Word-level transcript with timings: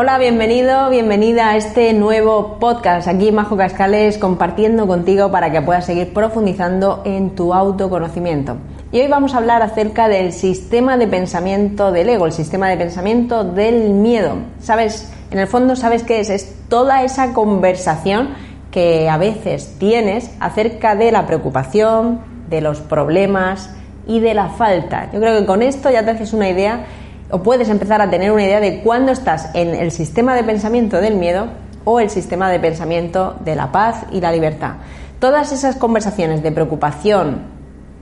Hola, 0.00 0.16
bienvenido, 0.16 0.90
bienvenida 0.90 1.50
a 1.50 1.56
este 1.56 1.92
nuevo 1.92 2.58
podcast. 2.60 3.08
Aquí 3.08 3.32
Majo 3.32 3.56
Cascales 3.56 4.16
compartiendo 4.16 4.86
contigo 4.86 5.32
para 5.32 5.50
que 5.50 5.60
puedas 5.60 5.86
seguir 5.86 6.14
profundizando 6.14 7.02
en 7.04 7.30
tu 7.30 7.52
autoconocimiento. 7.52 8.58
Y 8.92 9.00
hoy 9.00 9.08
vamos 9.08 9.34
a 9.34 9.38
hablar 9.38 9.60
acerca 9.60 10.06
del 10.06 10.32
sistema 10.32 10.96
de 10.98 11.08
pensamiento 11.08 11.90
del 11.90 12.10
ego, 12.10 12.26
el 12.26 12.32
sistema 12.32 12.68
de 12.68 12.76
pensamiento 12.76 13.42
del 13.42 13.90
miedo. 13.90 14.36
¿Sabes? 14.60 15.12
En 15.32 15.40
el 15.40 15.48
fondo, 15.48 15.74
¿sabes 15.74 16.04
qué 16.04 16.20
es? 16.20 16.30
Es 16.30 16.54
toda 16.68 17.02
esa 17.02 17.32
conversación 17.32 18.28
que 18.70 19.10
a 19.10 19.16
veces 19.16 19.74
tienes 19.80 20.30
acerca 20.38 20.94
de 20.94 21.10
la 21.10 21.26
preocupación, 21.26 22.20
de 22.48 22.60
los 22.60 22.78
problemas 22.82 23.74
y 24.06 24.20
de 24.20 24.34
la 24.34 24.50
falta. 24.50 25.10
Yo 25.12 25.18
creo 25.18 25.40
que 25.40 25.44
con 25.44 25.60
esto 25.60 25.90
ya 25.90 26.04
te 26.04 26.12
haces 26.12 26.32
una 26.32 26.48
idea 26.48 26.86
o 27.30 27.42
puedes 27.42 27.68
empezar 27.68 28.00
a 28.00 28.10
tener 28.10 28.32
una 28.32 28.44
idea 28.44 28.60
de 28.60 28.80
cuándo 28.80 29.12
estás 29.12 29.50
en 29.54 29.74
el 29.74 29.90
sistema 29.90 30.34
de 30.34 30.44
pensamiento 30.44 31.00
del 31.00 31.16
miedo 31.16 31.48
o 31.84 32.00
el 32.00 32.10
sistema 32.10 32.50
de 32.50 32.60
pensamiento 32.60 33.36
de 33.44 33.56
la 33.56 33.72
paz 33.72 34.04
y 34.12 34.20
la 34.20 34.32
libertad. 34.32 34.74
Todas 35.18 35.52
esas 35.52 35.76
conversaciones 35.76 36.42
de 36.42 36.52
preocupación, 36.52 37.42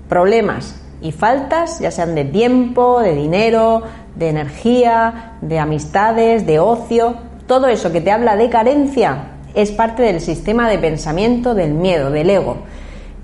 problemas 0.09 0.81
y 1.01 1.13
faltas, 1.13 1.81
ya 1.81 1.91
sean 1.91 2.15
de 2.15 2.25
tiempo, 2.25 3.01
de 3.01 3.15
dinero, 3.15 3.83
de 4.15 4.29
energía, 4.29 5.35
de 5.41 5.59
amistades, 5.59 6.47
de 6.47 6.59
ocio, 6.59 7.17
todo 7.47 7.69
eso 7.69 7.93
que 7.93 8.01
te 8.01 8.11
habla 8.11 8.37
de 8.37 8.51
carencia 8.51 9.33
es 9.55 9.71
parte 9.71 10.03
del 10.03 10.21
sistema 10.21 10.69
de 10.69 10.79
pensamiento 10.79 11.55
del 11.55 11.73
miedo, 11.73 12.11
del 12.11 12.31
ego 12.31 12.59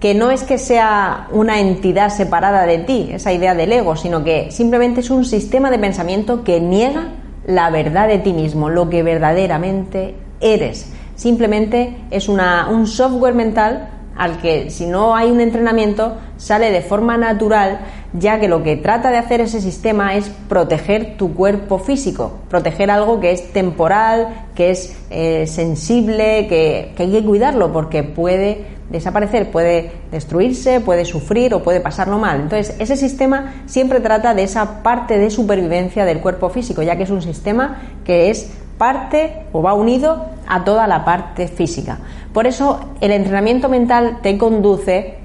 que 0.02 0.14
no 0.14 0.32
es 0.32 0.42
que 0.42 0.58
sea 0.58 1.28
una 1.30 1.60
entidad 1.60 2.08
separada 2.08 2.66
de 2.66 2.78
ti, 2.78 3.10
esa 3.12 3.32
idea 3.32 3.54
del 3.54 3.72
ego, 3.72 3.94
sino 3.94 4.24
que 4.24 4.50
simplemente 4.50 4.98
es 4.98 5.10
un 5.10 5.24
sistema 5.24 5.70
de 5.70 5.78
pensamiento 5.78 6.42
que 6.42 6.60
niega 6.60 7.10
la 7.46 7.70
verdad 7.70 8.08
de 8.08 8.18
ti 8.18 8.32
mismo, 8.32 8.68
lo 8.68 8.90
que 8.90 9.04
verdaderamente 9.04 10.16
eres. 10.40 10.92
Simplemente 11.14 11.98
es 12.10 12.28
una, 12.28 12.68
un 12.68 12.88
software 12.88 13.34
mental 13.34 13.90
al 14.16 14.38
que 14.38 14.70
si 14.70 14.86
no 14.86 15.14
hay 15.14 15.30
un 15.30 15.40
entrenamiento 15.40 16.16
sale 16.36 16.72
de 16.72 16.80
forma 16.80 17.16
natural, 17.16 17.78
ya 18.12 18.40
que 18.40 18.48
lo 18.48 18.64
que 18.64 18.76
trata 18.76 19.10
de 19.10 19.18
hacer 19.18 19.40
ese 19.40 19.60
sistema 19.60 20.16
es 20.16 20.28
proteger 20.48 21.16
tu 21.16 21.32
cuerpo 21.32 21.78
físico, 21.78 22.40
proteger 22.48 22.90
algo 22.90 23.20
que 23.20 23.30
es 23.30 23.52
temporal, 23.52 24.48
que 24.56 24.72
es 24.72 24.96
eh, 25.10 25.46
sensible, 25.46 26.48
que, 26.48 26.92
que 26.96 27.04
hay 27.04 27.12
que 27.12 27.24
cuidarlo 27.24 27.72
porque 27.72 28.02
puede 28.02 28.81
desaparecer, 28.92 29.50
puede 29.50 29.90
destruirse, 30.12 30.80
puede 30.80 31.04
sufrir 31.04 31.54
o 31.54 31.62
puede 31.62 31.80
pasarlo 31.80 32.18
mal. 32.18 32.42
Entonces, 32.42 32.76
ese 32.78 32.96
sistema 32.96 33.54
siempre 33.66 34.00
trata 34.00 34.34
de 34.34 34.44
esa 34.44 34.82
parte 34.82 35.18
de 35.18 35.30
supervivencia 35.30 36.04
del 36.04 36.20
cuerpo 36.20 36.50
físico, 36.50 36.82
ya 36.82 36.96
que 36.96 37.04
es 37.04 37.10
un 37.10 37.22
sistema 37.22 37.78
que 38.04 38.30
es 38.30 38.52
parte 38.78 39.46
o 39.52 39.62
va 39.62 39.74
unido 39.74 40.26
a 40.46 40.64
toda 40.64 40.86
la 40.86 41.04
parte 41.04 41.48
física. 41.48 41.98
Por 42.32 42.46
eso, 42.46 42.80
el 43.00 43.10
entrenamiento 43.10 43.68
mental 43.68 44.18
te 44.22 44.36
conduce 44.36 45.18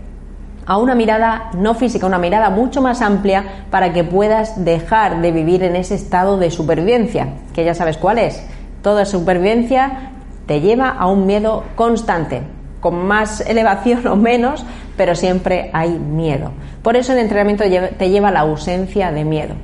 a 0.65 0.77
una 0.77 0.95
mirada 0.95 1.51
no 1.53 1.73
física, 1.73 2.05
una 2.05 2.19
mirada 2.19 2.49
mucho 2.49 2.81
más 2.81 3.01
amplia 3.01 3.65
para 3.69 3.93
que 3.93 4.03
puedas 4.03 4.63
dejar 4.63 5.21
de 5.21 5.31
vivir 5.31 5.63
en 5.63 5.75
ese 5.75 5.95
estado 5.95 6.37
de 6.37 6.51
supervivencia, 6.51 7.29
que 7.53 7.63
ya 7.63 7.73
sabes 7.73 7.97
cuál 7.97 8.17
es. 8.17 8.41
Toda 8.81 9.05
supervivencia 9.05 10.11
te 10.45 10.61
lleva 10.61 10.89
a 10.89 11.07
un 11.07 11.25
miedo 11.25 11.63
constante 11.75 12.56
con 12.79 13.07
más 13.07 13.41
elevación 13.41 14.05
o 14.07 14.15
menos, 14.15 14.65
pero 14.95 15.15
siempre 15.15 15.69
hay 15.73 15.89
miedo. 15.89 16.51
Por 16.81 16.95
eso 16.95 17.13
el 17.13 17.19
entrenamiento 17.19 17.63
te 17.97 18.09
lleva 18.09 18.29
a 18.29 18.31
la 18.31 18.41
ausencia 18.41 19.11
de 19.11 19.25
miedo. 19.25 19.55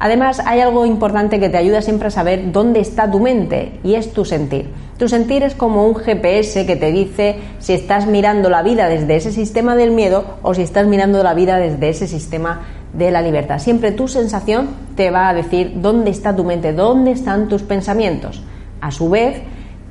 Además, 0.00 0.40
hay 0.46 0.60
algo 0.60 0.86
importante 0.86 1.40
que 1.40 1.48
te 1.48 1.56
ayuda 1.56 1.82
siempre 1.82 2.08
a 2.08 2.12
saber 2.12 2.52
dónde 2.52 2.80
está 2.80 3.10
tu 3.10 3.18
mente 3.18 3.80
y 3.82 3.94
es 3.94 4.12
tu 4.12 4.24
sentir. 4.24 4.70
Tu 4.96 5.08
sentir 5.08 5.42
es 5.42 5.54
como 5.54 5.86
un 5.86 5.96
GPS 5.96 6.66
que 6.66 6.76
te 6.76 6.92
dice 6.92 7.36
si 7.58 7.72
estás 7.72 8.06
mirando 8.06 8.48
la 8.48 8.62
vida 8.62 8.88
desde 8.88 9.16
ese 9.16 9.32
sistema 9.32 9.74
del 9.74 9.90
miedo 9.90 10.38
o 10.42 10.54
si 10.54 10.62
estás 10.62 10.86
mirando 10.86 11.22
la 11.22 11.34
vida 11.34 11.56
desde 11.56 11.88
ese 11.88 12.06
sistema 12.06 12.62
de 12.92 13.10
la 13.10 13.22
libertad. 13.22 13.58
Siempre 13.58 13.92
tu 13.92 14.06
sensación 14.06 14.68
te 14.94 15.10
va 15.10 15.28
a 15.28 15.34
decir 15.34 15.74
dónde 15.76 16.10
está 16.10 16.34
tu 16.34 16.44
mente, 16.44 16.72
dónde 16.72 17.10
están 17.10 17.48
tus 17.48 17.62
pensamientos. 17.62 18.42
A 18.80 18.92
su 18.92 19.10
vez, 19.10 19.42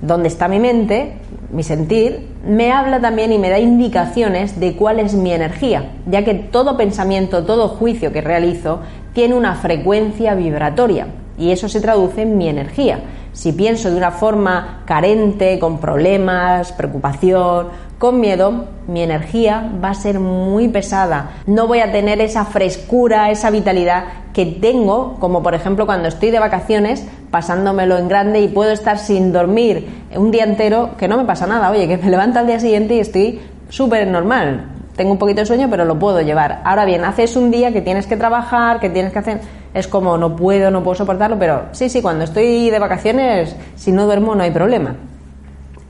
dónde 0.01 0.29
está 0.29 0.47
mi 0.47 0.59
mente, 0.59 1.13
mi 1.51 1.63
sentir, 1.63 2.27
me 2.45 2.71
habla 2.71 2.99
también 2.99 3.31
y 3.31 3.37
me 3.37 3.49
da 3.49 3.59
indicaciones 3.59 4.59
de 4.59 4.75
cuál 4.75 4.99
es 4.99 5.13
mi 5.13 5.31
energía, 5.31 5.91
ya 6.05 6.23
que 6.25 6.33
todo 6.33 6.77
pensamiento, 6.77 7.45
todo 7.45 7.69
juicio 7.69 8.11
que 8.11 8.21
realizo 8.21 8.81
tiene 9.13 9.35
una 9.35 9.55
frecuencia 9.55 10.35
vibratoria 10.35 11.07
y 11.37 11.51
eso 11.51 11.69
se 11.69 11.81
traduce 11.81 12.23
en 12.23 12.37
mi 12.37 12.49
energía. 12.49 12.99
Si 13.31 13.53
pienso 13.53 13.91
de 13.91 13.97
una 13.97 14.11
forma 14.11 14.81
carente, 14.85 15.59
con 15.59 15.79
problemas, 15.79 16.71
preocupación, 16.71 17.67
con 17.97 18.19
miedo, 18.19 18.65
mi 18.87 19.01
energía 19.01 19.71
va 19.83 19.89
a 19.89 19.93
ser 19.95 20.19
muy 20.19 20.67
pesada. 20.67 21.31
No 21.47 21.67
voy 21.67 21.79
a 21.79 21.91
tener 21.91 22.21
esa 22.21 22.45
frescura, 22.45 23.31
esa 23.31 23.49
vitalidad 23.49 24.03
que 24.33 24.45
tengo, 24.45 25.15
como 25.19 25.41
por 25.41 25.55
ejemplo 25.55 25.87
cuando 25.87 26.07
estoy 26.07 26.29
de 26.29 26.39
vacaciones, 26.39 27.07
pasándomelo 27.31 27.97
en 27.97 28.07
grande 28.07 28.41
y 28.41 28.47
puedo 28.47 28.71
estar 28.71 28.99
sin 28.99 29.33
dormir 29.33 29.87
un 30.15 30.29
día 30.29 30.43
entero, 30.43 30.91
que 30.97 31.07
no 31.07 31.17
me 31.17 31.25
pasa 31.25 31.47
nada, 31.47 31.71
oye, 31.71 31.87
que 31.87 31.97
me 31.97 32.09
levanto 32.09 32.39
al 32.39 32.47
día 32.47 32.59
siguiente 32.59 32.95
y 32.95 32.99
estoy 32.99 33.41
súper 33.69 34.07
normal. 34.07 34.73
Tengo 34.95 35.11
un 35.11 35.17
poquito 35.17 35.41
de 35.41 35.45
sueño, 35.45 35.67
pero 35.69 35.85
lo 35.85 35.99
puedo 35.99 36.21
llevar. 36.21 36.61
Ahora 36.63 36.85
bien, 36.85 37.03
haces 37.03 37.35
un 37.35 37.51
día 37.51 37.71
que 37.71 37.81
tienes 37.81 38.07
que 38.07 38.17
trabajar, 38.17 38.79
que 38.79 38.89
tienes 38.89 39.13
que 39.13 39.19
hacer... 39.19 39.41
Es 39.73 39.87
como, 39.87 40.17
no 40.17 40.35
puedo, 40.35 40.71
no 40.71 40.83
puedo 40.83 40.95
soportarlo, 40.95 41.37
pero 41.37 41.65
sí, 41.71 41.87
sí, 41.87 42.01
cuando 42.01 42.23
estoy 42.23 42.71
de 42.71 42.79
vacaciones, 42.79 43.55
si 43.75 43.91
no 43.91 44.05
duermo 44.05 44.33
no 44.33 44.41
hay 44.41 44.49
problema. 44.49 44.95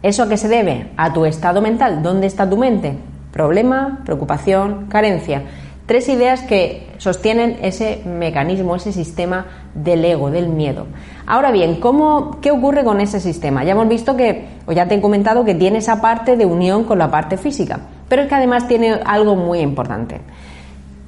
¿Eso 0.03 0.23
a 0.23 0.29
qué 0.29 0.37
se 0.37 0.47
debe? 0.47 0.91
A 0.95 1.13
tu 1.13 1.25
estado 1.25 1.61
mental. 1.61 2.03
¿Dónde 2.03 2.27
está 2.27 2.49
tu 2.49 2.57
mente? 2.57 2.97
Problema, 3.31 3.99
preocupación, 4.05 4.85
carencia. 4.87 5.43
Tres 5.87 6.09
ideas 6.09 6.41
que 6.41 6.87
sostienen 6.97 7.57
ese 7.61 8.01
mecanismo, 8.05 8.75
ese 8.75 8.91
sistema 8.91 9.45
del 9.73 10.03
ego, 10.03 10.29
del 10.29 10.49
miedo. 10.49 10.85
Ahora 11.25 11.51
bien, 11.51 11.79
¿cómo, 11.79 12.39
¿qué 12.41 12.51
ocurre 12.51 12.83
con 12.83 12.99
ese 12.99 13.19
sistema? 13.19 13.63
Ya 13.63 13.71
hemos 13.71 13.87
visto 13.87 14.17
que, 14.17 14.47
o 14.65 14.71
ya 14.71 14.87
te 14.87 14.95
he 14.95 15.01
comentado, 15.01 15.45
que 15.45 15.55
tiene 15.55 15.79
esa 15.79 16.01
parte 16.01 16.35
de 16.35 16.45
unión 16.45 16.83
con 16.83 16.97
la 16.97 17.09
parte 17.09 17.37
física, 17.37 17.79
pero 18.09 18.23
es 18.23 18.27
que 18.27 18.35
además 18.35 18.67
tiene 18.67 18.99
algo 19.05 19.35
muy 19.35 19.59
importante. 19.59 20.19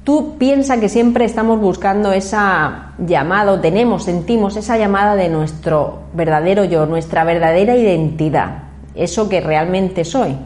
Tú 0.02 0.36
piensas 0.38 0.78
que 0.78 0.88
siempre 0.88 1.26
estamos 1.26 1.60
buscando 1.60 2.12
esa 2.12 2.92
llamada, 2.98 3.52
o 3.52 3.60
tenemos, 3.60 4.04
sentimos 4.04 4.56
esa 4.56 4.78
llamada 4.78 5.14
de 5.14 5.28
nuestro 5.28 6.04
verdadero 6.14 6.64
yo, 6.64 6.86
nuestra 6.86 7.22
verdadera 7.24 7.76
identidad, 7.76 8.69
eso 9.02 9.28
que 9.28 9.40
realmente 9.40 10.04
soy 10.04 10.36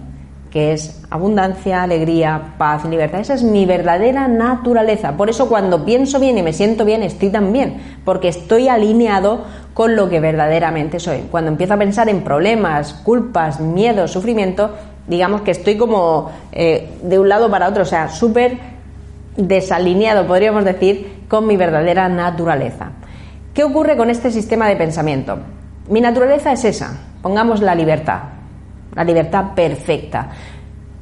que 0.55 0.73
es 0.73 1.03
abundancia, 1.11 1.83
alegría, 1.83 2.55
paz, 2.59 2.85
libertad. 2.85 3.19
Esa 3.19 3.35
es 3.35 3.43
mi 3.43 3.67
verdadera 3.67 4.29
naturaleza. 4.29 5.17
Por 5.17 5.29
eso 5.29 5.49
cuando 5.49 5.85
pienso 5.85 6.21
bien 6.21 6.39
y 6.39 6.45
me 6.45 6.53
siento 6.53 6.85
bien, 6.85 7.03
estoy 7.03 7.31
tan 7.31 7.53
bien, 7.53 7.83
porque 8.05 8.29
estoy 8.29 8.69
alineado 8.69 9.47
con 9.75 9.97
lo 9.97 10.09
que 10.09 10.21
verdaderamente 10.21 11.01
soy. 11.01 11.25
Cuando 11.29 11.51
empiezo 11.51 11.75
a 11.75 11.77
pensar 11.77 12.09
en 12.09 12.23
problemas, 12.23 12.95
culpas, 12.95 13.59
miedo, 13.59 14.07
sufrimiento, 14.07 14.71
digamos 15.09 15.41
que 15.41 15.51
estoy 15.51 15.77
como 15.77 16.31
eh, 16.53 16.89
de 17.03 17.19
un 17.19 17.29
lado 17.29 17.51
para 17.51 17.69
otro, 17.69 17.83
o 17.83 17.87
sea, 17.87 18.09
súper 18.09 18.57
desalineado, 19.37 20.25
podríamos 20.29 20.65
decir, 20.65 21.25
con 21.27 21.49
mi 21.49 21.57
verdadera 21.57 22.09
naturaleza. 22.09 22.93
¿Qué 23.53 23.65
ocurre 23.65 23.97
con 23.97 24.09
este 24.09 24.31
sistema 24.31 24.69
de 24.69 24.77
pensamiento? 24.77 25.37
Mi 25.89 26.01
naturaleza 26.01 26.53
es 26.53 26.65
esa, 26.65 26.97
pongamos 27.23 27.61
la 27.61 27.75
libertad, 27.75 28.34
la 28.95 29.05
libertad 29.05 29.55
perfecta. 29.55 30.31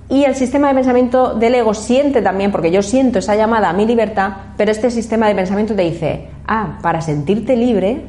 Y 0.09 0.25
el 0.25 0.35
sistema 0.35 0.69
de 0.69 0.75
pensamiento 0.75 1.35
del 1.35 1.55
ego 1.55 1.73
siente 1.73 2.21
también, 2.21 2.53
porque 2.53 2.71
yo 2.71 2.83
siento 2.83 3.19
esa 3.19 3.35
llamada 3.35 3.71
a 3.71 3.73
mi 3.73 3.87
libertad, 3.87 4.33
pero 4.57 4.71
este 4.71 4.91
sistema 4.91 5.27
de 5.27 5.35
pensamiento 5.35 5.75
te 5.75 5.83
dice, 5.83 6.29
ah, 6.47 6.79
para 6.83 7.01
sentirte 7.01 7.57
libre 7.57 8.03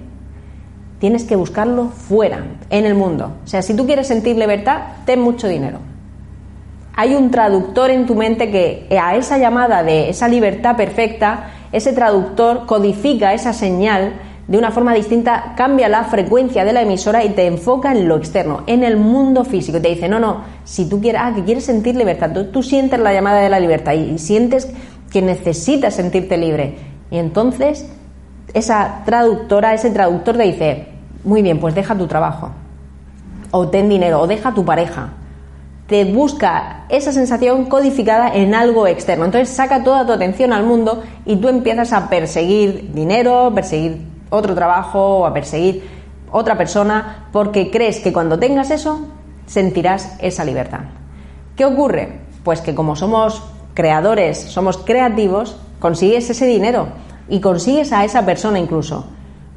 tienes 1.00 1.26
que 1.26 1.36
buscarlo 1.36 1.90
fuera, 1.90 2.46
en 2.70 2.86
el 2.86 2.96
mundo. 2.96 3.34
O 3.44 3.48
sea, 3.48 3.62
si 3.62 3.74
tú 3.74 3.86
quieres 3.86 4.08
sentir 4.08 4.38
libertad, 4.38 4.82
ten 5.06 5.20
mucho 5.20 5.48
dinero. 5.48 5.80
Hay 6.96 7.16
un 7.16 7.32
traductor 7.32 7.90
en 7.90 8.06
tu 8.06 8.16
mente 8.16 8.52
que 8.52 8.88
a 8.98 9.16
esa 9.16 9.38
llamada 9.38 9.84
de 9.84 10.10
esa 10.10 10.28
libertad 10.28 10.78
perfecta, 10.78 11.52
ese 11.72 11.92
traductor 11.92 12.66
codifica 12.66 13.34
esa 13.34 13.52
señal 13.52 14.14
de 14.48 14.58
una 14.58 14.72
forma 14.72 14.94
distinta, 14.94 15.54
cambia 15.56 15.88
la 15.88 16.04
frecuencia 16.04 16.66
de 16.66 16.74
la 16.74 16.82
emisora 16.82 17.24
y 17.24 17.30
te 17.30 17.48
enfoca 17.48 17.94
en 17.94 18.10
lo 18.10 18.18
externo, 18.18 18.64
en 18.68 18.84
el 18.84 18.98
mundo 18.98 19.46
físico. 19.46 19.78
Y 19.78 19.82
te 19.82 19.90
dice, 19.90 20.10
no, 20.10 20.20
no, 20.20 20.42
si 20.66 20.90
tú 20.90 21.00
quieres, 21.00 21.22
ah, 21.24 21.32
que 21.34 21.44
quieres 21.44 21.64
sentir 21.64 21.96
libertad, 21.96 22.32
tú, 22.52 22.62
sientes 22.62 23.00
la 23.00 23.14
llamada 23.14 23.40
de 23.40 23.50
la 23.50 23.60
libertad 23.60 23.94
y, 23.94 24.18
sientes 24.18 24.70
que 25.10 25.22
necesitas 25.22 25.94
sentirte 25.94 26.38
libre. 26.38 26.76
Y 27.10 27.18
entonces 27.18 27.90
esa 28.54 29.04
traductora, 29.06 29.74
ese 29.74 29.92
traductor 29.92 30.36
te 30.36 30.44
dice, 30.44 30.88
muy 31.24 31.42
bien, 31.42 31.60
pues 31.60 31.74
deja 31.74 31.98
tu 31.98 32.08
trabajo, 32.08 32.52
o 33.52 33.70
ten 33.70 33.88
dinero, 33.88 34.20
o 34.20 34.28
deja 34.28 34.54
tu 34.54 34.66
pareja. 34.66 35.14
Te 35.88 36.06
busca 36.06 36.86
esa 36.90 37.12
sensación 37.12 37.66
codificada 37.66 38.34
en 38.34 38.56
algo 38.56 38.88
externo. 38.88 39.26
Entonces 39.26 39.50
saca 39.50 39.84
toda 39.84 40.06
tu 40.06 40.14
atención 40.14 40.52
al 40.52 40.66
mundo 40.66 41.04
y 41.26 41.36
tú 41.36 41.50
empiezas 41.50 41.94
a 41.94 42.10
perseguir 42.10 42.94
dinero, 42.94 43.52
perseguir 43.54 44.13
otro 44.34 44.56
trabajo 44.56 45.20
o 45.20 45.26
a 45.26 45.34
perseguir 45.34 45.84
otra 46.32 46.58
persona 46.58 47.28
porque 47.32 47.70
crees 47.70 48.00
que 48.00 48.12
cuando 48.12 48.40
tengas 48.40 48.72
eso 48.72 49.02
sentirás 49.46 50.16
esa 50.20 50.44
libertad. 50.44 50.82
¿Qué 51.56 51.66
ocurre? 51.66 52.20
Pues 52.44 52.62
que 52.62 52.74
como 52.74 52.96
somos 52.96 53.44
creadores, 53.74 54.40
somos 54.40 54.78
creativos, 54.78 55.58
consigues 55.80 56.30
ese 56.30 56.46
dinero 56.46 56.88
y 57.30 57.40
consigues 57.40 57.94
a 57.94 58.04
esa 58.04 58.26
persona 58.26 58.60
incluso, 58.60 59.06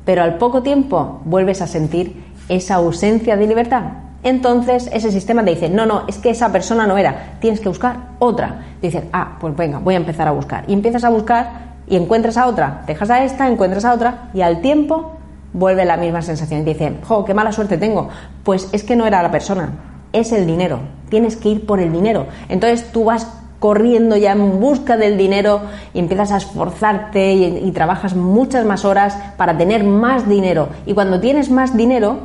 pero 0.04 0.22
al 0.22 0.36
poco 0.36 0.62
tiempo 0.62 1.20
vuelves 1.24 1.62
a 1.62 1.66
sentir 1.66 2.24
esa 2.48 2.76
ausencia 2.76 3.36
de 3.36 3.46
libertad. 3.46 3.82
Entonces 4.22 4.90
ese 4.92 5.10
sistema 5.10 5.44
te 5.44 5.52
dice, 5.52 5.68
no, 5.68 5.86
no, 5.86 6.02
es 6.08 6.18
que 6.18 6.30
esa 6.30 6.52
persona 6.52 6.86
no 6.86 6.98
era, 6.98 7.38
tienes 7.40 7.60
que 7.60 7.68
buscar 7.68 7.96
otra. 8.18 8.66
Dices, 8.82 9.04
ah, 9.12 9.36
pues 9.40 9.56
venga, 9.56 9.78
voy 9.78 9.94
a 9.94 9.98
empezar 9.98 10.28
a 10.28 10.32
buscar. 10.32 10.64
Y 10.68 10.72
empiezas 10.72 11.04
a 11.04 11.10
buscar 11.10 11.75
y 11.88 11.96
encuentras 11.96 12.36
a 12.36 12.46
otra, 12.46 12.82
dejas 12.86 13.10
a 13.10 13.24
esta, 13.24 13.48
encuentras 13.48 13.84
a 13.84 13.94
otra 13.94 14.30
y 14.34 14.40
al 14.40 14.60
tiempo 14.60 15.12
vuelve 15.52 15.84
la 15.84 15.96
misma 15.96 16.22
sensación 16.22 16.62
y 16.62 16.64
dice, 16.64 16.94
jo, 17.06 17.24
qué 17.24 17.34
mala 17.34 17.52
suerte 17.52 17.78
tengo. 17.78 18.08
Pues 18.44 18.68
es 18.72 18.84
que 18.84 18.96
no 18.96 19.06
era 19.06 19.22
la 19.22 19.30
persona, 19.30 19.70
es 20.12 20.32
el 20.32 20.46
dinero, 20.46 20.80
tienes 21.08 21.36
que 21.36 21.48
ir 21.48 21.66
por 21.66 21.80
el 21.80 21.92
dinero. 21.92 22.26
Entonces 22.48 22.90
tú 22.92 23.04
vas 23.04 23.26
corriendo 23.58 24.16
ya 24.16 24.32
en 24.32 24.60
busca 24.60 24.96
del 24.96 25.16
dinero 25.16 25.62
y 25.94 25.98
empiezas 25.98 26.32
a 26.32 26.36
esforzarte 26.36 27.32
y, 27.32 27.70
trabajas 27.72 28.14
muchas 28.14 28.64
más 28.64 28.84
horas 28.84 29.16
para 29.36 29.56
tener 29.56 29.84
más 29.84 30.28
dinero. 30.28 30.68
Y 30.84 30.94
cuando 30.94 31.20
tienes 31.20 31.50
más 31.50 31.76
dinero, 31.76 32.18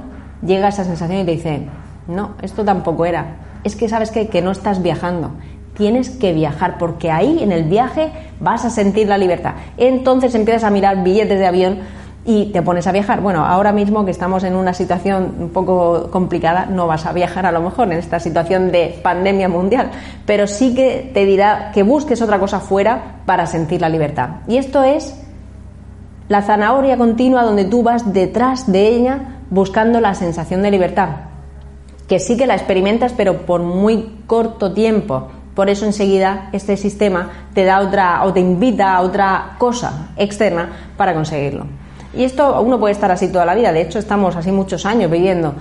llega 0.46 0.68
esa 0.68 0.84
sensación 0.84 1.20
y 1.20 1.26
te 1.26 1.32
dice, 1.32 1.68
no, 2.08 2.32
esto 2.42 2.66
tampoco 2.66 3.06
era. 3.06 3.38
Es 3.64 3.76
que 3.76 3.88
sabes 3.88 4.12
que 4.12 4.42
no 4.42 4.52
estás 4.52 4.82
viajando 4.82 5.32
tienes 5.82 6.12
que 6.12 6.32
viajar 6.32 6.78
porque 6.78 7.10
ahí 7.10 7.40
en 7.42 7.52
el 7.52 7.64
viaje 7.64 8.12
vas 8.40 8.66
a 8.66 8.70
sentir 8.70 9.08
la 9.08 9.18
libertad. 9.18 9.54
Entonces 9.78 10.36
empiezas 10.36 10.64
a 10.64 10.70
mirar 10.70 11.04
billetes 11.04 11.40
de 11.40 11.48
avión 11.48 11.80
y 12.24 12.52
te 12.52 12.62
pones 12.62 12.86
a 12.86 12.92
viajar. 12.92 13.20
Bueno, 13.20 13.44
ahora 13.44 13.72
mismo 13.72 14.06
que 14.06 14.12
estamos 14.12 14.44
en 14.44 14.56
una 14.56 14.76
situación 14.76 15.34
un 15.40 15.50
poco 15.50 16.12
complicada, 16.12 16.68
no 16.68 16.86
vas 16.86 17.08
a 17.08 17.14
viajar 17.14 17.48
a 17.48 17.52
lo 17.52 17.62
mejor 17.62 17.88
en 17.88 17.98
esta 17.98 18.20
situación 18.20 18.72
de 18.72 19.00
pandemia 19.02 19.50
mundial, 19.50 19.90
pero 20.28 20.46
sí 20.46 20.76
que 20.76 21.10
te 21.16 21.26
dirá 21.26 21.72
que 21.74 21.82
busques 21.82 22.22
otra 22.22 22.38
cosa 22.38 22.60
fuera 22.60 23.24
para 23.26 23.48
sentir 23.48 23.82
la 23.82 23.90
libertad. 23.90 24.42
Y 24.48 24.58
esto 24.58 24.84
es 24.84 25.20
la 26.30 26.44
zanahoria 26.44 26.96
continua 26.96 27.42
donde 27.42 27.66
tú 27.66 27.82
vas 27.82 28.14
detrás 28.14 28.72
de 28.72 28.88
ella 28.88 29.40
buscando 29.50 30.00
la 30.00 30.14
sensación 30.14 30.62
de 30.62 30.70
libertad, 30.70 31.10
que 32.08 32.20
sí 32.20 32.38
que 32.38 32.46
la 32.46 32.54
experimentas 32.54 33.14
pero 33.18 33.48
por 33.48 33.64
muy 33.64 34.20
corto 34.28 34.74
tiempo 34.74 35.30
por 35.62 35.70
eso 35.70 35.86
enseguida 35.86 36.50
este 36.54 36.76
sistema 36.76 37.30
te 37.54 37.66
da 37.66 37.82
otra 37.82 38.24
o 38.24 38.34
te 38.34 38.40
invita 38.40 38.96
a 38.96 39.02
otra 39.02 39.58
cosa 39.60 40.08
externa 40.18 40.70
para 40.98 41.14
conseguirlo. 41.14 41.68
Y 42.16 42.24
esto 42.24 42.60
uno 42.64 42.80
puede 42.80 42.94
estar 42.94 43.12
así 43.12 43.28
toda 43.28 43.46
la 43.46 43.54
vida, 43.54 43.72
de 43.72 43.82
hecho 43.82 44.00
estamos 44.00 44.36
así 44.36 44.52
muchos 44.52 44.88
años 44.88 45.12
viviendo 45.12 45.54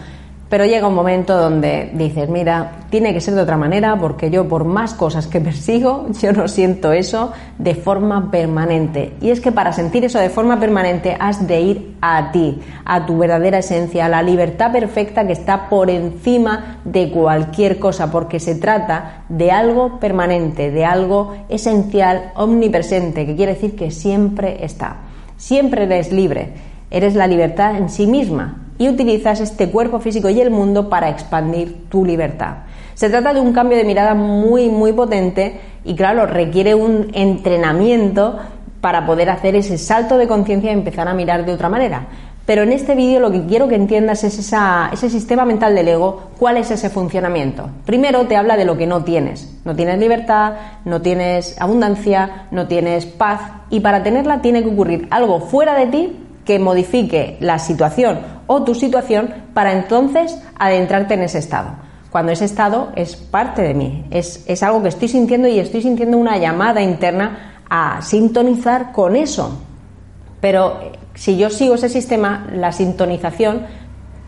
pero 0.50 0.66
llega 0.66 0.88
un 0.88 0.96
momento 0.96 1.36
donde 1.36 1.90
dices, 1.94 2.28
mira, 2.28 2.72
tiene 2.90 3.14
que 3.14 3.20
ser 3.20 3.34
de 3.34 3.42
otra 3.42 3.56
manera 3.56 3.96
porque 3.96 4.30
yo 4.30 4.48
por 4.48 4.64
más 4.64 4.94
cosas 4.94 5.28
que 5.28 5.40
persigo, 5.40 6.08
yo 6.20 6.32
no 6.32 6.48
siento 6.48 6.92
eso 6.92 7.32
de 7.56 7.76
forma 7.76 8.32
permanente. 8.32 9.12
Y 9.20 9.30
es 9.30 9.40
que 9.40 9.52
para 9.52 9.72
sentir 9.72 10.04
eso 10.04 10.18
de 10.18 10.28
forma 10.28 10.58
permanente 10.58 11.16
has 11.18 11.46
de 11.46 11.60
ir 11.60 11.96
a 12.00 12.32
ti, 12.32 12.60
a 12.84 13.06
tu 13.06 13.16
verdadera 13.16 13.58
esencia, 13.58 14.06
a 14.06 14.08
la 14.08 14.24
libertad 14.24 14.72
perfecta 14.72 15.24
que 15.24 15.34
está 15.34 15.68
por 15.68 15.88
encima 15.88 16.80
de 16.84 17.12
cualquier 17.12 17.78
cosa, 17.78 18.10
porque 18.10 18.40
se 18.40 18.56
trata 18.56 19.22
de 19.28 19.52
algo 19.52 20.00
permanente, 20.00 20.72
de 20.72 20.84
algo 20.84 21.32
esencial, 21.48 22.32
omnipresente, 22.34 23.24
que 23.24 23.36
quiere 23.36 23.54
decir 23.54 23.76
que 23.76 23.92
siempre 23.92 24.64
está. 24.64 24.96
Siempre 25.36 25.84
eres 25.84 26.10
libre, 26.10 26.54
eres 26.90 27.14
la 27.14 27.28
libertad 27.28 27.76
en 27.76 27.88
sí 27.88 28.08
misma 28.08 28.66
y 28.80 28.88
utilizas 28.88 29.40
este 29.40 29.68
cuerpo 29.68 30.00
físico 30.00 30.30
y 30.30 30.40
el 30.40 30.50
mundo 30.50 30.88
para 30.88 31.10
expandir 31.10 31.90
tu 31.90 32.02
libertad. 32.02 32.60
Se 32.94 33.10
trata 33.10 33.34
de 33.34 33.40
un 33.40 33.52
cambio 33.52 33.76
de 33.76 33.84
mirada 33.84 34.14
muy, 34.14 34.70
muy 34.70 34.94
potente 34.94 35.60
y 35.84 35.94
claro, 35.94 36.24
requiere 36.24 36.74
un 36.74 37.10
entrenamiento 37.12 38.38
para 38.80 39.04
poder 39.04 39.28
hacer 39.28 39.54
ese 39.54 39.76
salto 39.76 40.16
de 40.16 40.26
conciencia 40.26 40.70
y 40.70 40.74
empezar 40.74 41.06
a 41.08 41.12
mirar 41.12 41.44
de 41.44 41.52
otra 41.52 41.68
manera. 41.68 42.06
Pero 42.46 42.62
en 42.62 42.72
este 42.72 42.94
vídeo 42.94 43.20
lo 43.20 43.30
que 43.30 43.44
quiero 43.44 43.68
que 43.68 43.74
entiendas 43.74 44.24
es 44.24 44.38
ese 44.38 45.10
sistema 45.10 45.44
mental 45.44 45.74
del 45.74 45.88
ego, 45.88 46.30
cuál 46.38 46.56
es 46.56 46.70
ese 46.70 46.88
funcionamiento. 46.88 47.68
Primero 47.84 48.26
te 48.28 48.36
habla 48.36 48.56
de 48.56 48.64
lo 48.64 48.78
que 48.78 48.86
no 48.86 49.04
tienes. 49.04 49.60
No 49.66 49.76
tienes 49.76 49.98
libertad, 49.98 50.54
no 50.86 51.02
tienes 51.02 51.60
abundancia, 51.60 52.46
no 52.50 52.66
tienes 52.66 53.04
paz 53.04 53.42
y 53.68 53.80
para 53.80 54.02
tenerla 54.02 54.40
tiene 54.40 54.62
que 54.62 54.70
ocurrir 54.70 55.06
algo 55.10 55.40
fuera 55.40 55.74
de 55.74 55.86
ti 55.86 56.26
que 56.50 56.58
modifique 56.58 57.36
la 57.38 57.60
situación 57.60 58.18
o 58.48 58.64
tu 58.64 58.74
situación 58.74 59.32
para 59.54 59.72
entonces 59.72 60.36
adentrarte 60.58 61.14
en 61.14 61.22
ese 61.22 61.38
estado. 61.38 61.76
Cuando 62.10 62.32
ese 62.32 62.44
estado 62.44 62.88
es 62.96 63.14
parte 63.14 63.62
de 63.62 63.72
mí, 63.72 64.04
es, 64.10 64.42
es 64.48 64.64
algo 64.64 64.82
que 64.82 64.88
estoy 64.88 65.06
sintiendo 65.06 65.46
y 65.46 65.60
estoy 65.60 65.80
sintiendo 65.80 66.18
una 66.18 66.38
llamada 66.38 66.82
interna 66.82 67.62
a 67.70 68.02
sintonizar 68.02 68.90
con 68.90 69.14
eso. 69.14 69.60
Pero 70.40 70.80
eh, 70.82 70.90
si 71.14 71.36
yo 71.36 71.50
sigo 71.50 71.76
ese 71.76 71.88
sistema, 71.88 72.48
la 72.52 72.72
sintonización 72.72 73.66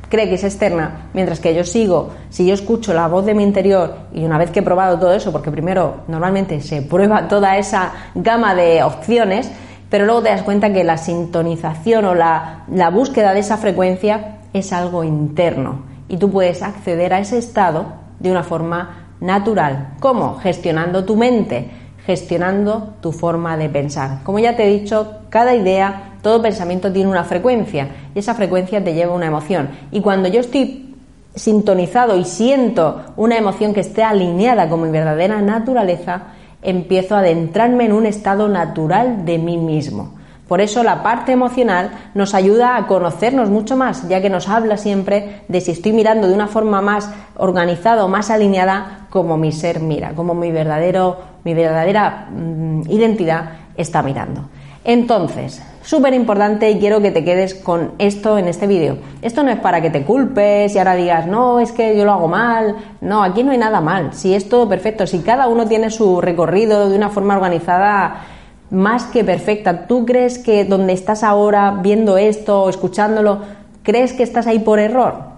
cree 0.08 0.28
que 0.28 0.36
es 0.36 0.44
externa, 0.44 1.08
mientras 1.14 1.40
que 1.40 1.56
yo 1.56 1.64
sigo, 1.64 2.10
si 2.30 2.46
yo 2.46 2.54
escucho 2.54 2.94
la 2.94 3.08
voz 3.08 3.26
de 3.26 3.34
mi 3.34 3.42
interior 3.42 3.96
y 4.14 4.24
una 4.24 4.38
vez 4.38 4.52
que 4.52 4.60
he 4.60 4.62
probado 4.62 4.96
todo 4.96 5.12
eso, 5.12 5.32
porque 5.32 5.50
primero 5.50 6.02
normalmente 6.06 6.60
se 6.60 6.82
prueba 6.82 7.26
toda 7.26 7.56
esa 7.56 7.92
gama 8.14 8.54
de 8.54 8.84
opciones, 8.84 9.50
pero 9.92 10.06
luego 10.06 10.22
te 10.22 10.30
das 10.30 10.40
cuenta 10.40 10.72
que 10.72 10.84
la 10.84 10.96
sintonización 10.96 12.06
o 12.06 12.14
la, 12.14 12.64
búsqueda 12.90 13.34
de 13.34 13.40
esa 13.40 13.58
frecuencia 13.58 14.38
es 14.54 14.72
algo 14.72 15.04
interno 15.04 15.82
y 16.08 16.16
tú 16.16 16.30
puedes 16.30 16.62
acceder 16.62 17.12
a 17.12 17.18
ese 17.18 17.36
estado 17.36 17.92
de 18.18 18.30
una 18.30 18.42
forma 18.42 19.08
natural. 19.20 19.90
¿Cómo? 20.00 20.38
Gestionando 20.38 21.04
tu 21.04 21.14
mente, 21.16 21.68
gestionando 22.06 22.94
tu 23.02 23.12
forma 23.12 23.58
de 23.58 23.68
pensar. 23.68 24.20
Como 24.22 24.38
ya 24.38 24.56
te 24.56 24.64
he 24.64 24.80
dicho, 24.80 25.18
cada 25.28 25.54
idea, 25.54 26.14
todo 26.22 26.40
pensamiento 26.40 26.90
tiene 26.90 27.10
una 27.10 27.24
frecuencia 27.24 27.88
y 28.14 28.20
esa 28.20 28.34
frecuencia 28.34 28.82
te 28.82 28.94
lleva 28.94 29.12
a 29.12 29.16
una 29.16 29.26
emoción. 29.26 29.68
Y 29.90 30.00
cuando 30.00 30.30
yo 30.30 30.40
estoy 30.40 30.96
sintonizado 31.34 32.16
y 32.16 32.24
siento 32.24 33.02
una 33.16 33.36
emoción 33.36 33.74
que 33.74 33.80
esté 33.80 34.02
alineada 34.02 34.70
con 34.70 34.80
mi 34.80 34.88
verdadera 34.88 35.42
naturaleza, 35.42 36.28
empiezo 36.62 37.16
a 37.16 37.18
adentrarme 37.18 37.84
en 37.84 37.92
un 37.92 38.06
estado 38.06 38.48
natural 38.48 39.24
de 39.24 39.38
mí 39.38 39.58
mismo. 39.58 40.14
Por 40.48 40.60
eso 40.60 40.82
la 40.82 41.02
parte 41.02 41.32
emocional 41.32 41.90
nos 42.14 42.34
ayuda 42.34 42.76
a 42.76 42.86
conocernos 42.86 43.48
mucho 43.48 43.76
más, 43.76 44.08
ya 44.08 44.20
que 44.20 44.28
nos 44.28 44.48
habla 44.48 44.76
siempre 44.76 45.42
de 45.48 45.60
si 45.60 45.70
estoy 45.70 45.92
mirando 45.92 46.28
de 46.28 46.34
una 46.34 46.46
forma 46.46 46.82
más 46.82 47.10
organizada 47.36 48.04
o 48.04 48.08
más 48.08 48.30
alineada 48.30 49.06
como 49.08 49.36
mi 49.36 49.52
ser 49.52 49.80
mira, 49.80 50.12
como 50.14 50.34
mi 50.34 50.52
verdadero 50.52 51.32
mi 51.44 51.54
verdadera 51.54 52.28
mm, 52.30 52.82
identidad 52.90 53.50
está 53.76 54.02
mirando. 54.02 54.48
Entonces, 54.84 55.62
súper 55.82 56.14
importante 56.14 56.70
y 56.70 56.78
quiero 56.78 57.00
que 57.00 57.10
te 57.10 57.24
quedes 57.24 57.54
con 57.54 57.92
esto 57.98 58.38
en 58.38 58.48
este 58.48 58.66
vídeo. 58.66 58.96
Esto 59.20 59.42
no 59.42 59.50
es 59.50 59.58
para 59.58 59.80
que 59.80 59.90
te 59.90 60.04
culpes 60.04 60.74
y 60.74 60.78
ahora 60.78 60.94
digas, 60.94 61.26
no, 61.26 61.60
es 61.60 61.72
que 61.72 61.96
yo 61.96 62.04
lo 62.04 62.12
hago 62.12 62.28
mal. 62.28 62.76
No, 63.00 63.22
aquí 63.22 63.42
no 63.42 63.52
hay 63.52 63.58
nada 63.58 63.80
mal. 63.80 64.14
Si 64.14 64.34
es 64.34 64.48
todo 64.48 64.68
perfecto, 64.68 65.06
si 65.06 65.18
cada 65.20 65.48
uno 65.48 65.66
tiene 65.66 65.90
su 65.90 66.20
recorrido 66.20 66.88
de 66.88 66.96
una 66.96 67.10
forma 67.10 67.34
organizada 67.34 68.24
más 68.70 69.04
que 69.04 69.22
perfecta, 69.22 69.86
¿tú 69.86 70.06
crees 70.06 70.38
que 70.38 70.64
donde 70.64 70.94
estás 70.94 71.22
ahora 71.22 71.78
viendo 71.82 72.16
esto 72.16 72.62
o 72.62 72.70
escuchándolo, 72.70 73.40
crees 73.82 74.12
que 74.12 74.22
estás 74.22 74.46
ahí 74.46 74.60
por 74.60 74.78
error. 74.78 75.32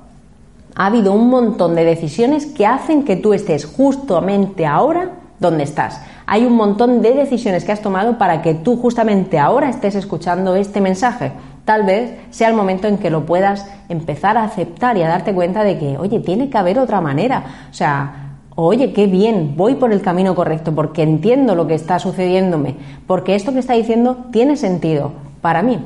Ha 0.76 0.86
habido 0.86 1.12
un 1.12 1.30
montón 1.30 1.74
de 1.74 1.84
decisiones 1.84 2.46
que 2.46 2.66
hacen 2.66 3.04
que 3.04 3.16
tú 3.16 3.32
estés 3.32 3.64
justamente 3.64 4.66
ahora 4.66 5.10
donde 5.38 5.64
estás. 5.64 6.00
Hay 6.26 6.44
un 6.44 6.54
montón 6.54 7.02
de 7.02 7.14
decisiones 7.14 7.64
que 7.64 7.72
has 7.72 7.82
tomado 7.82 8.18
para 8.18 8.42
que 8.42 8.54
tú 8.54 8.76
justamente 8.76 9.38
ahora 9.38 9.68
estés 9.68 9.94
escuchando 9.94 10.56
este 10.56 10.80
mensaje. 10.80 11.32
Tal 11.64 11.84
vez 11.84 12.12
sea 12.30 12.48
el 12.48 12.54
momento 12.54 12.88
en 12.88 12.98
que 12.98 13.10
lo 13.10 13.24
puedas 13.24 13.66
empezar 13.88 14.36
a 14.36 14.44
aceptar 14.44 14.96
y 14.96 15.02
a 15.02 15.08
darte 15.08 15.34
cuenta 15.34 15.64
de 15.64 15.78
que, 15.78 15.98
oye, 15.98 16.20
tiene 16.20 16.50
que 16.50 16.58
haber 16.58 16.78
otra 16.78 17.00
manera. 17.00 17.44
O 17.70 17.74
sea, 17.74 18.24
oye, 18.54 18.92
qué 18.92 19.06
bien, 19.06 19.54
voy 19.56 19.74
por 19.74 19.92
el 19.92 20.02
camino 20.02 20.34
correcto 20.34 20.74
porque 20.74 21.02
entiendo 21.02 21.54
lo 21.54 21.66
que 21.66 21.74
está 21.74 21.98
sucediéndome, 21.98 22.76
porque 23.06 23.34
esto 23.34 23.52
que 23.52 23.58
está 23.58 23.74
diciendo 23.74 24.26
tiene 24.30 24.56
sentido 24.56 25.12
para 25.40 25.62
mí. 25.62 25.78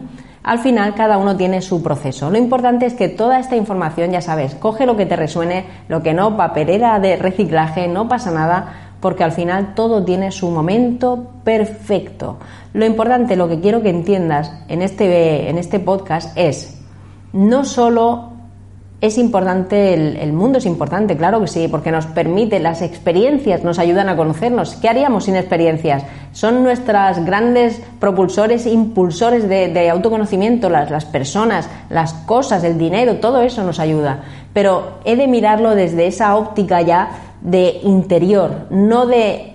Al 0.42 0.60
final 0.60 0.94
cada 0.94 1.18
uno 1.18 1.36
tiene 1.36 1.60
su 1.60 1.82
proceso. 1.82 2.30
Lo 2.30 2.38
importante 2.38 2.86
es 2.86 2.94
que 2.94 3.08
toda 3.08 3.38
esta 3.38 3.56
información, 3.56 4.12
ya 4.12 4.20
sabes, 4.20 4.54
coge 4.54 4.86
lo 4.86 4.96
que 4.96 5.04
te 5.04 5.16
resuene, 5.16 5.66
lo 5.88 6.02
que 6.02 6.14
no, 6.14 6.36
papelera 6.36 6.98
de 7.00 7.16
reciclaje, 7.16 7.86
no 7.86 8.08
pasa 8.08 8.30
nada, 8.30 8.87
porque 9.00 9.24
al 9.24 9.32
final 9.32 9.74
todo 9.74 10.04
tiene 10.04 10.32
su 10.32 10.50
momento 10.50 11.26
perfecto. 11.44 12.38
Lo 12.72 12.84
importante, 12.84 13.36
lo 13.36 13.48
que 13.48 13.60
quiero 13.60 13.82
que 13.82 13.90
entiendas 13.90 14.52
en 14.68 14.82
este, 14.82 15.48
en 15.48 15.58
este 15.58 15.80
podcast 15.80 16.36
es, 16.36 16.80
no 17.32 17.64
solo 17.64 18.32
es 19.00 19.16
importante, 19.16 19.94
el, 19.94 20.32
mundo 20.32 20.58
es 20.58 20.66
importante, 20.66 21.16
claro 21.16 21.40
que 21.40 21.46
sí, 21.46 21.68
porque 21.68 21.92
nos 21.92 22.06
permite, 22.06 22.58
las 22.58 22.82
experiencias 22.82 23.62
nos 23.62 23.78
ayudan 23.78 24.08
a 24.08 24.16
conocernos. 24.16 24.74
¿Qué 24.74 24.88
haríamos 24.88 25.24
sin 25.24 25.36
experiencias? 25.36 26.02
Son 26.32 26.64
nuestras 26.64 27.24
grandes 27.24 27.80
propulsores, 28.00 28.66
impulsores 28.66 29.48
de, 29.48 29.88
autoconocimiento, 29.88 30.68
las 30.68 31.04
personas, 31.04 31.70
las 31.90 32.12
cosas, 32.12 32.64
el 32.64 32.76
dinero, 32.76 33.16
todo 33.16 33.42
eso 33.42 33.62
nos 33.62 33.78
ayuda. 33.78 34.24
Pero 34.52 34.98
he 35.04 35.14
de 35.14 35.28
mirarlo 35.28 35.76
desde 35.76 36.08
esa 36.08 36.34
óptica 36.34 36.80
ya 36.82 37.27
de 37.40 37.80
interior, 37.82 38.66
no 38.70 39.06
de 39.06 39.54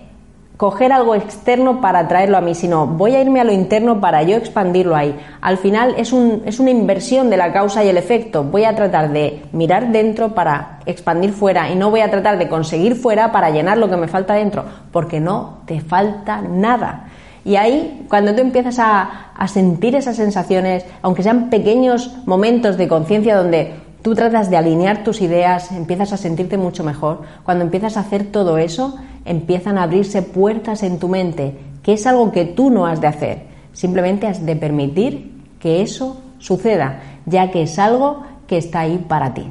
coger 0.58 0.94
algo 0.94 1.16
externo 1.16 1.82
para 1.82 2.08
traerlo 2.08 2.38
a 2.38 2.42
mí, 2.42 2.56
sino 2.56 2.88
voy 2.88 3.16
a 3.16 3.22
irme 3.22 3.42
a 3.42 3.44
lo 3.44 3.52
interno 3.52 4.00
para 4.00 4.24
yo 4.24 4.38
expandirlo 4.38 4.96
ahí. 4.96 5.14
Al 5.42 5.58
final 5.58 5.96
es, 5.98 6.14
un, 6.14 6.44
es 6.46 6.60
una 6.60 6.70
inversión 6.70 7.30
de 7.30 7.38
la 7.38 7.52
causa 7.52 7.84
y 7.84 7.90
el 7.90 7.98
efecto. 7.98 8.44
Voy 8.44 8.64
a 8.64 8.76
tratar 8.76 9.12
de 9.12 9.42
mirar 9.52 9.92
dentro 9.92 10.34
para 10.34 10.80
expandir 10.86 11.34
fuera 11.34 11.70
y 11.70 11.76
no 11.76 11.90
voy 11.90 12.02
a 12.02 12.12
tratar 12.12 12.38
de 12.38 12.48
conseguir 12.48 12.96
fuera 12.96 13.32
para 13.32 13.50
llenar 13.50 13.78
lo 13.78 13.90
que 13.90 13.98
me 13.98 14.08
falta 14.08 14.36
dentro, 14.36 14.64
porque 14.92 15.20
no 15.20 15.64
te 15.66 15.82
falta 15.82 16.42
nada. 16.42 17.08
Y 17.46 17.58
ahí, 17.58 18.06
cuando 18.08 18.34
tú 18.34 18.40
empiezas 18.40 18.80
a, 18.80 19.32
a 19.36 19.48
sentir 19.50 19.96
esas 19.96 20.16
sensaciones, 20.16 20.86
aunque 21.02 21.24
sean 21.24 21.50
pequeños 21.50 22.16
momentos 22.26 22.78
de 22.78 22.88
conciencia 22.88 23.36
donde 23.36 23.83
Tú 24.04 24.16
tratas 24.16 24.50
de 24.50 24.58
alinear 24.58 25.06
tus 25.06 25.22
ideas, 25.22 25.72
empiezas 25.72 26.12
a 26.12 26.18
sentirte 26.18 26.58
mucho 26.58 26.84
mejor. 26.84 27.22
Cuando 27.44 27.64
empiezas 27.64 27.96
a 27.96 28.02
hacer 28.02 28.26
todo 28.26 28.58
eso, 28.58 28.98
empiezan 29.24 29.78
a 29.78 29.84
abrirse 29.84 30.22
puertas 30.22 30.84
en 30.84 31.00
tu 31.00 31.08
mente, 31.08 31.58
que 31.82 31.94
es 31.94 32.06
algo 32.06 32.34
que 32.34 32.44
tú 32.44 32.70
no 32.70 32.86
has 32.86 33.00
de 33.00 33.08
hacer. 33.08 33.44
Simplemente 33.72 34.28
has 34.28 34.46
de 34.46 34.58
permitir 34.58 35.32
que 35.58 35.82
eso 35.82 36.22
suceda, 36.38 37.00
ya 37.26 37.50
que 37.50 37.64
es 37.64 37.80
algo 37.80 38.24
que 38.46 38.58
está 38.58 38.82
ahí 38.82 38.98
para 39.08 39.34
ti. 39.34 39.50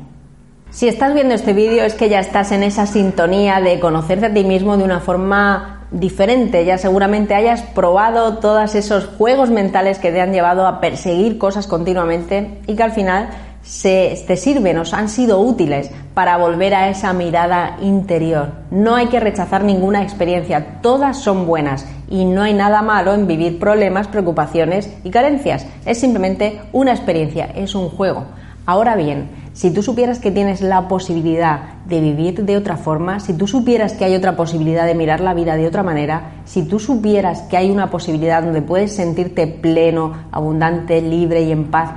Si 0.68 0.86
estás 0.86 1.14
viendo 1.14 1.32
este 1.32 1.54
vídeo 1.54 1.84
es 1.84 1.94
que 1.94 2.10
ya 2.10 2.20
estás 2.20 2.52
en 2.52 2.62
esa 2.62 2.86
sintonía 2.86 3.58
de 3.62 3.80
conocerte 3.80 4.26
a 4.26 4.34
ti 4.34 4.44
mismo 4.44 4.76
de 4.76 4.84
una 4.84 5.00
forma 5.00 5.86
diferente, 5.90 6.66
ya 6.66 6.76
seguramente 6.76 7.34
hayas 7.34 7.62
probado 7.62 8.38
todos 8.38 8.74
esos 8.74 9.06
juegos 9.06 9.50
mentales 9.50 9.98
que 9.98 10.12
te 10.12 10.20
han 10.20 10.32
llevado 10.32 10.66
a 10.66 10.80
perseguir 10.80 11.38
cosas 11.38 11.66
continuamente 11.66 12.60
y 12.66 12.74
que 12.74 12.82
al 12.82 12.92
final 12.92 13.28
se, 13.62 14.22
te 14.26 14.36
sirven, 14.36 14.76
nos 14.76 14.92
han 14.92 15.08
sido 15.08 15.40
útiles 15.40 15.90
para 16.14 16.36
volver 16.36 16.74
a 16.74 16.88
esa 16.88 17.12
mirada 17.12 17.76
interior. 17.80 18.52
No 18.70 18.96
hay 18.96 19.06
que 19.06 19.20
rechazar 19.20 19.64
ninguna 19.64 20.02
experiencia, 20.02 20.80
todas 20.82 21.18
son 21.18 21.46
buenas 21.46 21.86
y 22.08 22.24
no 22.24 22.42
hay 22.42 22.54
nada 22.54 22.82
malo 22.82 23.14
en 23.14 23.26
vivir 23.26 23.58
problemas, 23.58 24.08
preocupaciones 24.08 24.92
y 25.04 25.10
carencias. 25.10 25.66
Es 25.86 25.98
simplemente 25.98 26.60
una 26.72 26.92
experiencia, 26.92 27.46
es 27.54 27.74
un 27.74 27.88
juego. 27.88 28.24
Ahora 28.64 28.94
bien, 28.94 29.28
si 29.54 29.72
tú 29.72 29.82
supieras 29.82 30.20
que 30.20 30.30
tienes 30.30 30.60
la 30.60 30.86
posibilidad 30.86 31.74
de 31.84 32.00
vivir 32.00 32.44
de 32.44 32.56
otra 32.56 32.76
forma, 32.76 33.18
si 33.18 33.34
tú 33.34 33.48
supieras 33.48 33.92
que 33.92 34.04
hay 34.04 34.14
otra 34.14 34.36
posibilidad 34.36 34.86
de 34.86 34.94
mirar 34.94 35.20
la 35.20 35.34
vida 35.34 35.56
de 35.56 35.66
otra 35.66 35.82
manera, 35.82 36.42
si 36.44 36.62
tú 36.62 36.78
supieras 36.78 37.42
que 37.42 37.56
hay 37.56 37.70
una 37.70 37.90
posibilidad 37.90 38.42
donde 38.42 38.62
puedes 38.62 38.94
sentirte 38.94 39.46
pleno, 39.48 40.12
abundante, 40.30 41.02
libre 41.02 41.42
y 41.42 41.50
en 41.50 41.70
paz, 41.72 41.90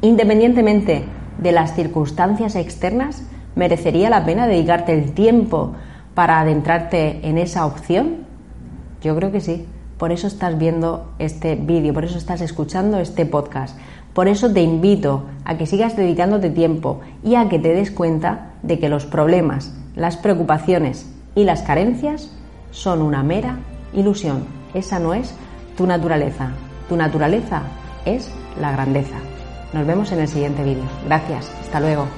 Independientemente 0.00 1.04
de 1.38 1.52
las 1.52 1.74
circunstancias 1.74 2.54
externas, 2.54 3.24
¿merecería 3.56 4.10
la 4.10 4.24
pena 4.24 4.46
dedicarte 4.46 4.94
el 4.94 5.12
tiempo 5.12 5.72
para 6.14 6.40
adentrarte 6.40 7.26
en 7.28 7.36
esa 7.36 7.66
opción? 7.66 8.26
Yo 9.02 9.16
creo 9.16 9.32
que 9.32 9.40
sí. 9.40 9.66
Por 9.98 10.12
eso 10.12 10.28
estás 10.28 10.56
viendo 10.56 11.10
este 11.18 11.56
vídeo, 11.56 11.92
por 11.92 12.04
eso 12.04 12.18
estás 12.18 12.40
escuchando 12.40 13.00
este 13.00 13.26
podcast. 13.26 13.76
Por 14.14 14.28
eso 14.28 14.52
te 14.52 14.62
invito 14.62 15.24
a 15.44 15.58
que 15.58 15.66
sigas 15.66 15.96
dedicándote 15.96 16.50
tiempo 16.50 17.00
y 17.24 17.34
a 17.34 17.48
que 17.48 17.58
te 17.58 17.74
des 17.74 17.90
cuenta 17.90 18.52
de 18.62 18.78
que 18.78 18.88
los 18.88 19.06
problemas, 19.06 19.74
las 19.96 20.16
preocupaciones 20.16 21.10
y 21.34 21.42
las 21.42 21.62
carencias 21.62 22.32
son 22.70 23.02
una 23.02 23.24
mera 23.24 23.58
ilusión. 23.92 24.44
Esa 24.74 25.00
no 25.00 25.14
es 25.14 25.34
tu 25.76 25.86
naturaleza. 25.86 26.50
Tu 26.88 26.96
naturaleza 26.96 27.62
es 28.04 28.30
la 28.60 28.70
grandeza. 28.72 29.16
Nos 29.72 29.86
vemos 29.86 30.12
en 30.12 30.20
el 30.20 30.28
siguiente 30.28 30.62
vídeo. 30.62 30.84
Gracias. 31.06 31.50
Hasta 31.60 31.80
luego. 31.80 32.08